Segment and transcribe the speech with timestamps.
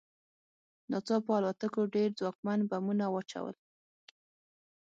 [0.89, 3.55] ناڅاپه الوتکو ډېر ځواکمن بمونه واچول